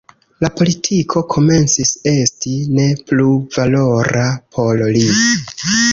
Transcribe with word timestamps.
La 0.43 0.49
politiko 0.59 1.21
komencis 1.33 1.91
esti 2.13 2.55
ne 2.79 2.85
plu 3.11 3.27
valora 3.59 4.27
por 4.57 4.83
li. 4.97 5.05